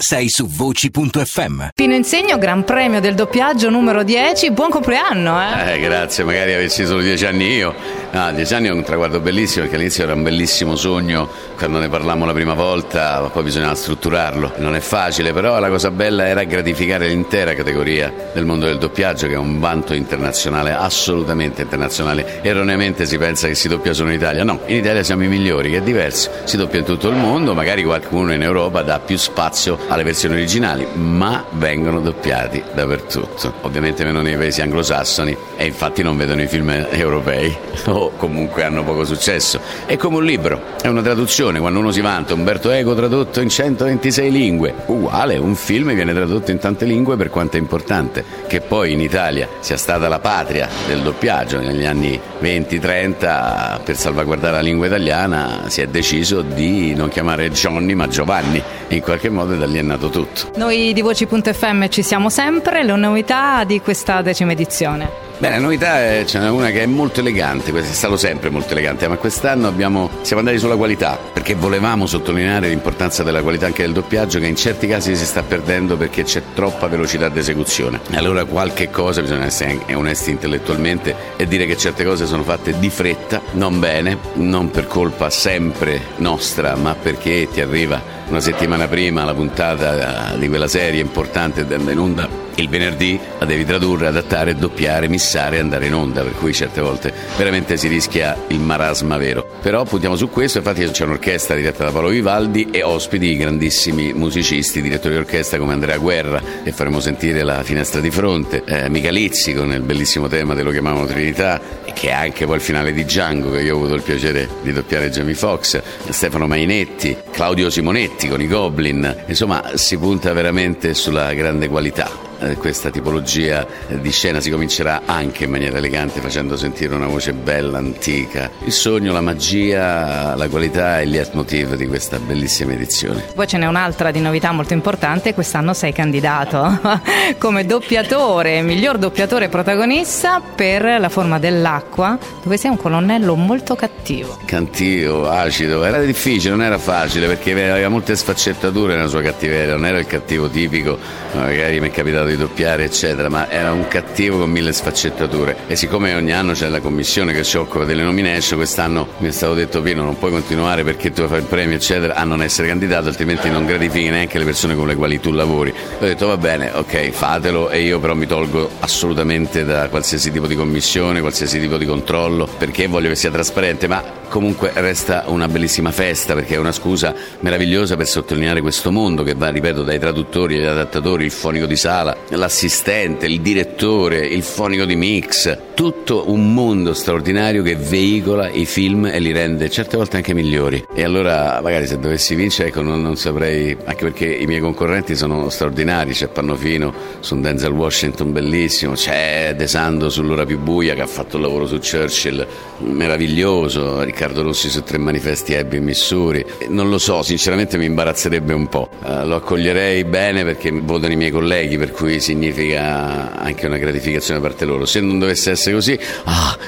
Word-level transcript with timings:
Sei 0.00 0.28
su 0.28 0.46
voci.fm. 0.46 1.70
Pino 1.74 1.92
Insegno, 1.92 2.38
Gran 2.38 2.62
Premio 2.62 3.00
del 3.00 3.16
doppiaggio 3.16 3.68
numero 3.68 4.04
10. 4.04 4.52
Buon 4.52 4.70
compleanno, 4.70 5.40
eh? 5.42 5.74
Eh, 5.74 5.80
grazie, 5.80 6.22
magari 6.22 6.54
avessi 6.54 6.86
solo 6.86 7.00
dieci 7.00 7.26
anni 7.26 7.56
io. 7.56 7.74
Ah, 8.12 8.30
dieci 8.30 8.54
anni 8.54 8.68
è 8.68 8.70
un 8.70 8.84
traguardo 8.84 9.18
bellissimo 9.18 9.62
perché 9.62 9.74
all'inizio 9.74 10.04
era 10.04 10.14
un 10.14 10.22
bellissimo 10.22 10.76
sogno 10.76 11.28
quando 11.56 11.80
ne 11.80 11.88
parlammo 11.88 12.24
la 12.26 12.32
prima 12.32 12.54
volta, 12.54 13.22
ma 13.22 13.28
poi 13.28 13.42
bisognava 13.42 13.74
strutturarlo. 13.74 14.52
Non 14.58 14.76
è 14.76 14.80
facile, 14.80 15.32
però 15.32 15.58
la 15.58 15.68
cosa 15.68 15.90
bella 15.90 16.28
era 16.28 16.44
gratificare 16.44 17.08
l'intera 17.08 17.54
categoria 17.54 18.30
del 18.32 18.44
mondo 18.44 18.66
del 18.66 18.78
doppiaggio, 18.78 19.26
che 19.26 19.32
è 19.32 19.36
un 19.36 19.58
vanto 19.58 19.94
internazionale, 19.94 20.74
assolutamente 20.74 21.62
internazionale. 21.62 22.40
Erroneamente 22.42 23.04
si 23.04 23.18
pensa 23.18 23.48
che 23.48 23.56
si 23.56 23.66
doppia 23.66 23.92
solo 23.92 24.10
in 24.10 24.14
Italia. 24.14 24.44
No, 24.44 24.60
in 24.66 24.76
Italia 24.76 25.02
siamo 25.02 25.24
i 25.24 25.28
migliori, 25.28 25.72
che 25.72 25.78
è 25.78 25.82
diverso. 25.82 26.30
Si 26.44 26.56
doppia 26.56 26.78
in 26.78 26.84
tutto 26.84 27.08
il 27.08 27.16
mondo, 27.16 27.52
magari 27.52 27.82
qualcuno 27.82 28.32
in 28.32 28.42
Europa 28.42 28.82
dà 28.82 29.00
più 29.00 29.16
spazio 29.18 29.86
alle 29.88 30.02
versioni 30.02 30.34
originali, 30.34 30.86
ma 30.94 31.44
vengono 31.52 32.00
doppiati 32.00 32.62
dappertutto. 32.72 33.54
Ovviamente 33.62 34.04
meno 34.04 34.22
nei 34.22 34.36
paesi 34.36 34.60
anglosassoni 34.62 35.36
e 35.56 35.66
infatti 35.66 36.02
non 36.02 36.16
vedono 36.16 36.42
i 36.42 36.46
film 36.46 36.70
europei 36.90 37.56
o 37.86 38.12
comunque 38.16 38.64
hanno 38.64 38.84
poco 38.84 39.04
successo. 39.04 39.60
È 39.86 39.96
come 39.96 40.16
un 40.18 40.24
libro, 40.24 40.62
è 40.80 40.88
una 40.88 41.02
traduzione, 41.02 41.58
quando 41.58 41.78
uno 41.78 41.90
si 41.90 42.00
vanta 42.00 42.34
Umberto 42.34 42.70
Eco 42.70 42.94
tradotto 42.94 43.40
in 43.40 43.48
126 43.48 44.30
lingue, 44.30 44.74
uguale, 44.86 45.36
un 45.36 45.54
film 45.54 45.92
viene 45.94 46.12
tradotto 46.12 46.50
in 46.50 46.58
tante 46.58 46.84
lingue 46.84 47.16
per 47.16 47.30
quanto 47.30 47.56
è 47.56 47.60
importante, 47.60 48.24
che 48.46 48.60
poi 48.60 48.92
in 48.92 49.00
Italia 49.00 49.48
sia 49.60 49.76
stata 49.76 50.08
la 50.08 50.18
patria 50.18 50.68
del 50.86 51.00
doppiaggio. 51.00 51.58
Negli 51.58 51.84
anni 51.84 52.20
20-30 52.40 53.82
per 53.82 53.96
salvaguardare 53.96 54.54
la 54.54 54.60
lingua 54.60 54.86
italiana 54.86 55.62
si 55.66 55.80
è 55.80 55.86
deciso 55.86 56.42
di 56.42 56.94
non 56.94 57.08
chiamare 57.08 57.50
Johnny 57.50 57.94
ma 57.94 58.08
Giovanni, 58.08 58.62
in 58.88 59.00
qualche 59.00 59.28
modo 59.28 59.54
da 59.54 59.66
lì 59.66 59.78
è 59.78 59.82
nato 59.82 60.08
tutto. 60.08 60.50
Noi 60.56 60.92
di 60.92 61.00
Voci.fm 61.00 61.88
ci 61.88 62.02
siamo 62.02 62.30
sempre, 62.30 62.84
le 62.84 62.96
novità 62.96 63.64
di 63.64 63.80
questa 63.80 64.22
decima 64.22 64.52
edizione. 64.52 65.26
Beh, 65.38 65.50
la 65.50 65.58
novità 65.60 66.00
è, 66.02 66.24
ce 66.26 66.40
n'è 66.40 66.50
una 66.50 66.70
che 66.70 66.82
è 66.82 66.86
molto 66.86 67.20
elegante, 67.20 67.72
è 67.72 67.82
stato 67.84 68.16
sempre 68.16 68.50
molto 68.50 68.72
elegante, 68.72 69.06
ma 69.06 69.14
quest'anno 69.14 69.68
abbiamo, 69.68 70.10
siamo 70.22 70.40
andati 70.40 70.58
sulla 70.58 70.74
qualità, 70.74 71.16
perché 71.32 71.54
volevamo 71.54 72.06
sottolineare 72.06 72.68
l'importanza 72.68 73.22
della 73.22 73.40
qualità 73.40 73.66
anche 73.66 73.82
del 73.82 73.92
doppiaggio, 73.92 74.40
che 74.40 74.46
in 74.46 74.56
certi 74.56 74.88
casi 74.88 75.14
si 75.14 75.24
sta 75.24 75.44
perdendo 75.44 75.96
perché 75.96 76.24
c'è 76.24 76.42
troppa 76.54 76.88
velocità 76.88 77.28
di 77.28 77.38
esecuzione. 77.38 78.00
Allora 78.14 78.44
qualche 78.46 78.90
cosa 78.90 79.20
bisogna 79.20 79.44
essere 79.44 79.78
onesti 79.92 80.32
intellettualmente 80.32 81.14
e 81.36 81.46
dire 81.46 81.66
che 81.66 81.76
certe 81.76 82.02
cose 82.02 82.26
sono 82.26 82.42
fatte 82.42 82.76
di 82.76 82.90
fretta, 82.90 83.40
non 83.52 83.78
bene, 83.78 84.18
non 84.34 84.72
per 84.72 84.88
colpa 84.88 85.30
sempre 85.30 86.00
nostra, 86.16 86.74
ma 86.74 86.96
perché 87.00 87.46
ti 87.48 87.60
arriva 87.60 88.17
una 88.28 88.40
settimana 88.40 88.86
prima 88.88 89.24
la 89.24 89.34
puntata 89.34 90.34
di 90.36 90.48
quella 90.48 90.68
serie 90.68 91.00
importante 91.00 91.66
in 91.68 91.98
onda 91.98 92.46
il 92.58 92.68
venerdì 92.68 93.18
la 93.38 93.44
devi 93.44 93.64
tradurre, 93.64 94.08
adattare, 94.08 94.56
doppiare, 94.56 95.08
missare 95.08 95.56
e 95.56 95.60
andare 95.60 95.86
in 95.86 95.94
onda, 95.94 96.22
per 96.22 96.32
cui 96.32 96.52
certe 96.52 96.80
volte 96.80 97.12
veramente 97.36 97.76
si 97.76 97.86
rischia 97.86 98.36
il 98.48 98.58
marasma 98.58 99.16
vero. 99.16 99.48
Però 99.62 99.84
puntiamo 99.84 100.16
su 100.16 100.28
questo, 100.28 100.58
infatti 100.58 100.84
c'è 100.84 101.04
un'orchestra 101.04 101.54
diretta 101.54 101.84
da 101.84 101.92
Paolo 101.92 102.08
Vivaldi 102.08 102.68
e 102.70 102.82
ospiti 102.82 103.36
grandissimi 103.36 104.12
musicisti, 104.12 104.82
direttori 104.82 105.14
di 105.14 105.20
orchestra 105.20 105.58
come 105.58 105.72
Andrea 105.72 105.98
Guerra 105.98 106.42
e 106.64 106.72
faremo 106.72 106.98
sentire 107.00 107.42
la 107.44 107.62
finestra 107.62 108.00
di 108.00 108.10
fronte, 108.10 108.64
eh, 108.64 108.88
Michalizzi 108.88 109.54
con 109.54 109.72
il 109.72 109.82
bellissimo 109.82 110.26
tema 110.26 110.54
che 110.54 110.62
lo 110.62 110.72
chiamavano 110.72 111.06
Trinità 111.06 111.60
che 111.98 112.10
è 112.10 112.12
anche 112.12 112.46
poi 112.46 112.54
il 112.54 112.60
finale 112.60 112.92
di 112.92 113.04
Django 113.04 113.50
che 113.50 113.60
io 113.60 113.74
ho 113.74 113.78
avuto 113.78 113.94
il 113.94 114.02
piacere 114.02 114.48
di 114.62 114.72
doppiare 114.72 115.10
Jamie 115.10 115.34
Foxx, 115.34 115.82
Stefano 116.10 116.46
Mainetti, 116.46 117.16
Claudio 117.32 117.70
Simonetti 117.70 118.28
con 118.28 118.40
i 118.40 118.46
Goblin, 118.46 119.24
insomma 119.26 119.72
si 119.74 119.98
punta 119.98 120.32
veramente 120.32 120.94
sulla 120.94 121.34
grande 121.34 121.66
qualità 121.66 122.27
eh, 122.40 122.56
questa 122.56 122.90
tipologia 122.90 123.66
di 123.88 124.10
scena 124.10 124.40
si 124.40 124.50
comincerà 124.50 125.02
anche 125.04 125.44
in 125.44 125.50
maniera 125.50 125.78
elegante 125.78 126.20
facendo 126.20 126.56
sentire 126.56 126.94
una 126.94 127.06
voce 127.06 127.32
bella, 127.32 127.78
antica. 127.78 128.50
Il 128.64 128.72
sogno, 128.72 129.12
la 129.12 129.20
magia, 129.20 130.34
la 130.34 130.48
qualità 130.48 131.00
e 131.00 131.04
il 131.04 131.10
leitmotiv 131.10 131.74
di 131.74 131.86
questa 131.86 132.18
bellissima 132.18 132.72
edizione. 132.72 133.24
Poi 133.34 133.46
ce 133.46 133.58
n'è 133.58 133.66
un'altra 133.66 134.10
di 134.10 134.20
novità 134.20 134.52
molto 134.52 134.72
importante, 134.72 135.34
quest'anno 135.34 135.74
sei 135.74 135.92
candidato 135.92 136.80
come 137.38 137.66
doppiatore, 137.66 138.62
miglior 138.62 138.98
doppiatore 138.98 139.48
protagonista 139.48 140.40
per 140.40 140.96
La 140.98 141.08
forma 141.08 141.38
dell'acqua, 141.38 142.18
dove 142.42 142.56
sei 142.56 142.70
un 142.70 142.76
colonnello 142.76 143.34
molto 143.34 143.74
cattivo. 143.74 144.38
Cattivo, 144.44 145.28
acido, 145.28 145.84
era 145.84 146.00
difficile, 146.00 146.50
non 146.50 146.62
era 146.62 146.78
facile 146.78 147.26
perché 147.26 147.52
aveva 147.52 147.88
molte 147.88 148.16
sfaccettature 148.16 148.94
nella 148.94 149.08
sua 149.08 149.22
cattiveria, 149.22 149.74
non 149.74 149.86
era 149.86 149.98
il 149.98 150.06
cattivo 150.06 150.48
tipico, 150.48 150.98
magari 151.34 151.80
mi 151.80 151.88
è 151.88 151.90
capitato 151.90 152.27
di 152.28 152.36
doppiare, 152.36 152.84
eccetera, 152.84 153.28
ma 153.28 153.50
era 153.50 153.72
un 153.72 153.88
cattivo 153.88 154.38
con 154.38 154.50
mille 154.50 154.72
sfaccettature. 154.72 155.56
E 155.66 155.76
siccome 155.76 156.14
ogni 156.14 156.32
anno 156.32 156.52
c'è 156.52 156.68
la 156.68 156.80
commissione 156.80 157.32
che 157.32 157.44
si 157.44 157.56
occupa 157.56 157.84
delle 157.84 158.02
nomination, 158.02 158.58
quest'anno 158.58 159.08
mi 159.18 159.28
è 159.28 159.32
stato 159.32 159.54
detto 159.54 159.82
Pino 159.82 160.02
non 160.02 160.18
puoi 160.18 160.30
continuare 160.30 160.84
perché 160.84 161.12
tu 161.12 161.26
fai 161.26 161.38
il 161.38 161.44
premio, 161.44 161.76
eccetera, 161.76 162.14
a 162.14 162.24
non 162.24 162.42
essere 162.42 162.68
candidato, 162.68 163.08
altrimenti 163.08 163.50
non 163.50 163.66
gratifichi 163.66 164.10
neanche 164.10 164.38
le 164.38 164.44
persone 164.44 164.74
con 164.74 164.86
le 164.86 164.94
quali 164.94 165.20
tu 165.20 165.32
lavori. 165.32 165.70
Ho 165.70 166.04
detto 166.04 166.26
va 166.26 166.36
bene, 166.36 166.70
ok, 166.72 167.10
fatelo 167.10 167.70
e 167.70 167.80
io 167.80 167.98
però 167.98 168.14
mi 168.14 168.26
tolgo 168.26 168.70
assolutamente 168.80 169.64
da 169.64 169.88
qualsiasi 169.88 170.30
tipo 170.30 170.46
di 170.46 170.54
commissione, 170.54 171.20
qualsiasi 171.20 171.58
tipo 171.60 171.76
di 171.76 171.86
controllo, 171.86 172.46
perché 172.58 172.86
voglio 172.86 173.08
che 173.08 173.16
sia 173.16 173.30
trasparente, 173.30 173.88
ma 173.88 174.17
comunque 174.28 174.70
resta 174.74 175.24
una 175.26 175.48
bellissima 175.48 175.90
festa 175.90 176.34
perché 176.34 176.54
è 176.54 176.58
una 176.58 176.72
scusa 176.72 177.14
meravigliosa 177.40 177.96
per 177.96 178.06
sottolineare 178.06 178.60
questo 178.60 178.92
mondo 178.92 179.22
che 179.22 179.34
va, 179.34 179.48
ripeto, 179.48 179.82
dai 179.82 179.98
traduttori 179.98 180.56
agli 180.56 180.64
adattatori, 180.64 181.24
il 181.24 181.30
fonico 181.30 181.66
di 181.66 181.76
sala, 181.76 182.16
l'assistente, 182.28 183.26
il 183.26 183.40
direttore, 183.40 184.26
il 184.26 184.42
fonico 184.42 184.84
di 184.84 184.96
mix, 184.96 185.56
tutto 185.74 186.30
un 186.30 186.52
mondo 186.52 186.92
straordinario 186.92 187.62
che 187.62 187.76
veicola 187.76 188.48
i 188.48 188.66
film 188.66 189.06
e 189.06 189.18
li 189.18 189.32
rende 189.32 189.70
certe 189.70 189.96
volte 189.96 190.16
anche 190.16 190.34
migliori. 190.34 190.84
E 190.94 191.02
allora 191.02 191.60
magari 191.62 191.86
se 191.86 191.98
dovessi 191.98 192.34
vincere, 192.34 192.68
ecco, 192.68 192.82
non, 192.82 193.00
non 193.00 193.16
saprei, 193.16 193.76
anche 193.84 194.04
perché 194.04 194.26
i 194.26 194.46
miei 194.46 194.60
concorrenti 194.60 195.16
sono 195.16 195.48
straordinari, 195.48 196.12
c'è 196.12 196.28
Pannofino 196.28 196.92
su 197.20 197.34
un 197.34 197.42
Denzel 197.42 197.72
Washington 197.72 198.32
bellissimo, 198.32 198.92
c'è 198.92 199.54
De 199.56 199.66
Sando 199.66 200.10
sull'ora 200.10 200.44
più 200.44 200.58
buia 200.58 200.94
che 200.94 201.00
ha 201.00 201.06
fatto 201.06 201.36
il 201.36 201.42
lavoro 201.42 201.66
su 201.66 201.78
Churchill 201.78 202.46
meraviglioso, 202.78 204.02
Riccardo 204.18 204.42
Rossi 204.42 204.68
su 204.68 204.82
Tre 204.82 204.98
manifesti 204.98 205.54
Abbey 205.54 205.78
in 205.78 205.84
Missouri. 205.84 206.44
Non 206.70 206.90
lo 206.90 206.98
so, 206.98 207.22
sinceramente 207.22 207.78
mi 207.78 207.84
imbarazzerebbe 207.84 208.52
un 208.52 208.66
po'. 208.66 208.88
Uh, 209.00 209.24
lo 209.24 209.36
accoglierei 209.36 210.02
bene 210.02 210.42
perché 210.42 210.72
votano 210.72 211.12
i 211.12 211.16
miei 211.16 211.30
colleghi, 211.30 211.78
per 211.78 211.92
cui 211.92 212.18
significa 212.18 213.38
anche 213.38 213.66
una 213.66 213.76
gratificazione 213.76 214.40
da 214.40 214.48
parte 214.48 214.64
loro. 214.64 214.86
Se 214.86 215.00
non 215.00 215.20
dovesse 215.20 215.52
essere 215.52 215.76
così, 215.76 215.96
ah, 216.24 216.58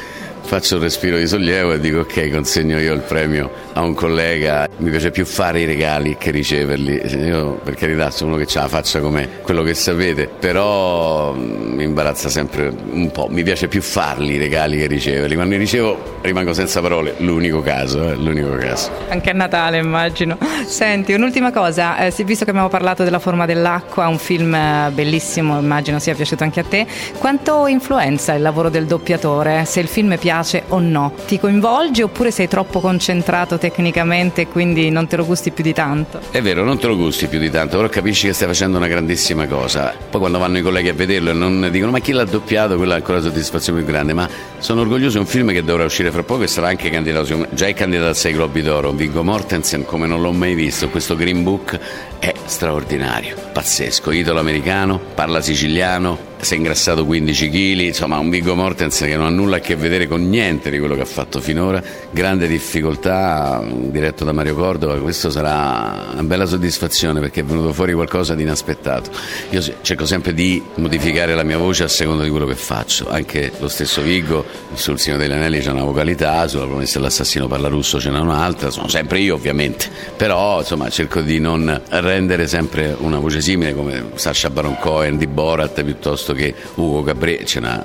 faccio 0.50 0.75
un 0.75 0.83
respiro 0.83 1.16
di 1.16 1.28
sollievo 1.28 1.75
e 1.75 1.78
dico 1.78 2.00
ok, 2.00 2.28
consegno 2.28 2.77
io 2.81 2.93
il 2.93 3.03
premio 3.03 3.49
a 3.72 3.83
un 3.83 3.94
collega. 3.94 4.69
Mi 4.78 4.91
piace 4.91 5.12
più 5.12 5.25
fare 5.25 5.61
i 5.61 5.65
regali 5.65 6.16
che 6.19 6.33
riceverli. 6.33 7.03
Io 7.25 7.53
per 7.62 7.77
carità 7.77 8.11
sono 8.11 8.34
uno 8.34 8.44
che 8.44 8.59
ha 8.59 8.62
la 8.62 8.69
faccia 8.69 8.99
come 8.99 9.29
quello 9.43 9.62
che 9.62 9.75
sapete, 9.75 10.26
però 10.26 11.32
mm, 11.32 11.75
mi 11.75 11.85
imbarazza 11.85 12.29
sempre 12.29 12.69
un 12.91 13.12
po'. 13.12 13.29
Mi 13.31 13.44
piace 13.44 13.69
più 13.69 13.81
farli 13.81 14.32
i 14.35 14.38
regali 14.38 14.76
che 14.76 14.88
riceverli. 14.88 15.37
Quando 15.37 15.55
li 15.55 15.61
ricevo 15.61 16.19
rimango 16.23 16.53
senza 16.53 16.81
parole, 16.81 17.14
l'unico 17.19 17.62
caso, 17.62 18.11
eh, 18.11 18.17
l'unico 18.17 18.56
caso. 18.56 18.91
Anche 19.08 19.31
a 19.31 19.35
Natale 19.35 19.79
immagino. 19.79 20.37
Senti, 20.67 21.12
un'ultima 21.12 21.53
cosa, 21.53 21.96
eh, 21.99 22.12
visto 22.25 22.44
che 22.44 22.50
abbiamo 22.50 22.69
parlato 22.69 23.05
della 23.05 23.20
forma 23.20 23.46
dell'acqua, 23.46 24.08
un 24.08 24.19
film 24.19 24.53
eh, 24.53 24.91
bellissimo, 24.93 25.61
immagino 25.61 26.00
sia 26.00 26.17
piaciuto 26.17 26.43
anche 26.43 26.58
a 26.58 26.64
te, 26.64 26.88
quanto 27.19 27.69
influenza 27.69 28.35
il 28.35 28.43
lavoro 28.43 28.69
del 28.69 28.87
doppiatore? 28.87 29.64
Se 29.64 29.79
il 29.79 29.87
film 29.87 30.19
piace 30.19 30.38
piace 30.40 30.64
o 30.69 30.78
no. 30.78 31.12
Ti 31.26 31.38
coinvolge 31.38 32.02
oppure 32.02 32.31
sei 32.31 32.48
troppo 32.48 32.81
concentrato 32.81 33.58
tecnicamente 33.58 34.42
e 34.42 34.48
quindi 34.48 34.90
non 34.90 35.06
te 35.06 35.16
lo 35.16 35.25
gusti 35.25 35.50
più 35.50 35.62
di 35.62 35.72
tanto? 35.72 36.20
È 36.31 36.40
vero, 36.40 36.64
non 36.64 36.78
te 36.78 36.87
lo 36.87 36.96
gusti 36.96 37.26
più 37.26 37.38
di 37.38 37.50
tanto, 37.50 37.76
però 37.76 37.88
capisci 37.88 38.26
che 38.26 38.32
stai 38.32 38.48
facendo 38.48 38.78
una 38.78 38.88
grandissima 38.88 39.46
cosa. 39.46 39.94
Poi 40.10 40.20
quando 40.20 40.38
vanno 40.38 40.58
i 40.58 40.62
colleghi 40.62 40.88
a 40.88 40.94
vederlo 40.94 41.31
e 41.31 41.34
non 41.34 41.69
dicono 41.70 41.92
ma 41.92 41.98
chi 41.98 42.12
l'ha 42.12 42.25
doppiato, 42.25 42.76
quella 42.76 42.94
è 42.94 42.96
ancora 42.96 43.19
la 43.19 43.25
soddisfazione 43.25 43.82
più 43.82 43.88
grande. 43.88 44.12
Ma 44.14 44.28
sono 44.58 44.81
orgoglioso, 44.81 45.19
è 45.19 45.20
un 45.20 45.26
film 45.26 45.52
che 45.52 45.62
dovrà 45.62 45.84
uscire 45.84 46.10
fra 46.10 46.22
poco 46.22 46.43
e 46.43 46.46
sarà 46.46 46.69
anche 46.69 46.90
candidato, 46.90 47.46
già 47.50 47.66
è 47.66 47.75
candidato 47.75 48.10
a 48.10 48.14
6 48.14 48.32
Globi 48.32 48.62
d'Oro. 48.62 48.93
Viggo 48.93 49.22
Mortensen, 49.22 49.84
come 49.84 50.06
non 50.06 50.22
l'ho 50.22 50.32
mai 50.32 50.54
visto, 50.54 50.88
questo 50.88 51.16
Green 51.16 51.43
Book 51.43 51.78
è 52.20 52.34
straordinario, 52.44 53.34
pazzesco, 53.52 54.11
idolo 54.11 54.40
americano, 54.40 55.00
parla 55.14 55.40
siciliano, 55.40 56.28
si 56.40 56.55
è 56.55 56.56
ingrassato 56.56 57.05
15 57.05 57.49
kg, 57.49 57.81
insomma 57.81 58.19
un 58.19 58.31
Viggo 58.31 58.55
Mortensen 58.55 59.08
che 59.08 59.17
non 59.17 59.26
ha 59.26 59.31
nulla 59.31 59.56
a 59.56 59.61
che 59.61 59.75
vedere 59.76 60.06
con 60.06 60.28
niente 60.28 60.70
di 60.70 60.78
quello 60.78 60.94
che 60.94 61.02
ha 61.02 61.06
fatto 61.06 61.40
finora, 61.40 61.82
grande 62.11 62.46
difficoltà, 62.46 63.62
diretto 63.67 64.25
da 64.25 64.32
Mario 64.32 64.55
Cordova, 64.55 64.99
questo 64.99 65.31
sarà 65.31 66.08
una 66.12 66.22
bella 66.22 66.46
soddisfazione 66.46 67.20
perché 67.20 67.40
è 67.40 67.44
venuto 67.44 67.72
fuori 67.72 67.93
qualcosa 67.93 68.34
di 68.34 68.43
inaspettato. 68.43 69.11
Io 69.50 69.62
cerco 69.81 70.06
sempre 70.06 70.34
di 70.34 70.62
modificare 70.76 71.34
la 71.34 71.43
mia 71.43 71.58
voce 71.58 71.84
a 71.84 71.88
seconda 71.88 72.22
di 72.22 72.31
quello 72.31 72.46
che 72.46 72.55
faccio, 72.55 73.08
anche 73.11 73.52
lo 73.58 73.69
stesso 73.69 74.02
Viggo 74.02 74.44
sul 74.75 74.99
Signore 74.99 75.26
degli 75.26 75.37
Anelli 75.37 75.61
c'è 75.61 75.70
una 75.70 75.84
vocalità, 75.84 76.46
sulla 76.49 76.67
promessa 76.67 76.99
dell'assassino 76.99 77.46
parla 77.46 77.69
russo 77.69 77.99
c'è 77.99 78.08
un'altra, 78.11 78.70
sono 78.70 78.88
sempre 78.88 79.20
io 79.20 79.34
ovviamente, 79.34 79.88
però 80.17 80.61
insomma 80.61 80.88
cerco 80.90 81.20
di 81.20 81.38
non 81.38 81.81
rendere 82.10 82.48
sempre 82.48 82.96
una 82.98 83.20
voce 83.20 83.40
simile 83.40 83.72
come 83.72 84.10
Sasha 84.14 84.50
Baron 84.50 84.76
Cohen 84.78 85.16
di 85.16 85.28
Borat 85.28 85.82
piuttosto 85.84 86.32
che 86.32 86.52
Ugo 86.74 87.04
Cabré 87.04 87.44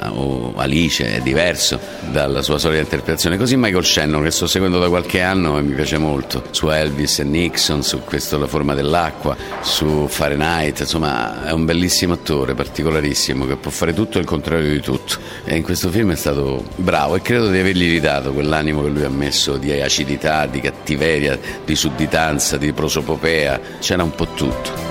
o 0.09 0.53
Alice 0.55 1.15
è 1.15 1.21
diverso 1.21 1.79
dalla 2.11 2.41
sua 2.41 2.57
solita 2.57 2.81
interpretazione. 2.81 3.37
Così 3.37 3.55
Michael 3.55 3.85
Shannon, 3.85 4.23
che 4.23 4.31
sto 4.31 4.47
seguendo 4.47 4.79
da 4.79 4.89
qualche 4.89 5.21
anno 5.21 5.59
e 5.59 5.61
mi 5.61 5.73
piace 5.73 5.99
molto, 5.99 6.43
su 6.49 6.69
Elvis 6.69 7.19
e 7.19 7.23
Nixon, 7.23 7.83
su 7.83 8.01
questo 8.03 8.37
La 8.39 8.47
forma 8.47 8.73
dell'acqua, 8.73 9.37
su 9.61 10.07
Fahrenheit, 10.07 10.79
insomma 10.79 11.45
è 11.45 11.51
un 11.51 11.65
bellissimo 11.65 12.13
attore, 12.13 12.55
particolarissimo, 12.55 13.45
che 13.45 13.55
può 13.57 13.69
fare 13.69 13.93
tutto 13.93 14.17
il 14.17 14.25
contrario 14.25 14.71
di 14.71 14.81
tutto. 14.81 15.17
E 15.43 15.55
in 15.55 15.61
questo 15.61 15.89
film 15.89 16.11
è 16.11 16.15
stato 16.15 16.63
bravo 16.77 17.15
e 17.15 17.21
credo 17.21 17.49
di 17.49 17.59
avergli 17.59 17.89
ridato 17.89 18.33
quell'animo 18.33 18.81
che 18.81 18.89
lui 18.89 19.03
ha 19.03 19.09
messo 19.09 19.57
di 19.57 19.71
acidità, 19.79 20.47
di 20.47 20.59
cattiveria, 20.61 21.37
di 21.63 21.75
sudditanza, 21.75 22.57
di 22.57 22.73
prosopopea, 22.73 23.59
c'era 23.79 24.03
un 24.03 24.14
po' 24.15 24.27
tutto. 24.27 24.83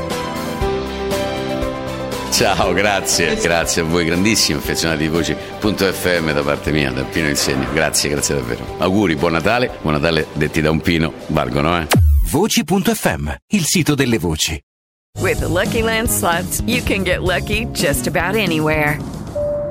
Ciao, 2.30 2.72
grazie, 2.72 3.36
grazie 3.36 3.82
a 3.82 3.84
voi, 3.84 4.04
grandissimi 4.04 4.58
affezionati 4.58 5.02
di 5.02 5.08
Voci.fm 5.08 6.32
da 6.32 6.42
parte 6.42 6.72
mia, 6.72 6.90
da 6.90 7.04
Pino 7.04 7.28
Insegno. 7.28 7.72
Grazie, 7.72 8.10
grazie 8.10 8.34
davvero. 8.34 8.76
Auguri, 8.78 9.14
buon 9.14 9.32
Natale, 9.32 9.70
buon 9.80 9.94
Natale 9.94 10.26
detti 10.32 10.60
da 10.60 10.70
un 10.70 10.80
Pino, 10.80 11.12
valgono, 11.28 11.80
eh? 11.80 11.86
Voci.fm, 12.30 13.32
il 13.52 13.64
sito 13.64 13.94
delle 13.94 14.18
voci. 14.18 14.60
With 15.20 15.38
the 15.38 15.46
Lucky 15.46 15.82
Land 15.82 16.08
slots, 16.08 16.60
you 16.66 16.82
can 16.82 17.04
get 17.04 17.22
lucky 17.22 17.66
just 17.70 18.08
about 18.08 18.34
anywhere. 18.34 18.98